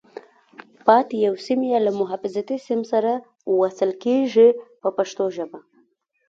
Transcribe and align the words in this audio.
پاتې 0.85 1.15
یو 1.27 1.35
سیم 1.45 1.59
یې 1.71 1.77
له 1.85 1.91
حفاظتي 2.11 2.57
سیم 2.67 2.81
سره 2.91 3.11
وصل 3.59 3.89
کېږي 4.03 4.49
په 4.81 4.89
پښتو 4.97 5.25
ژبه. 5.35 5.59